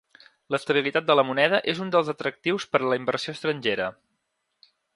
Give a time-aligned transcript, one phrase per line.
[0.53, 3.91] L'estabilitat de la moneda és un dels atractius per a la inversió estrangera.